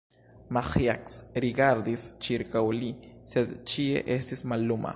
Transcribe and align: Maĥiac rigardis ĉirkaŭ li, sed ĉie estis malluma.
Maĥiac 0.55 1.11
rigardis 1.45 2.05
ĉirkaŭ 2.27 2.63
li, 2.79 2.91
sed 3.35 3.53
ĉie 3.73 4.05
estis 4.17 4.45
malluma. 4.53 4.89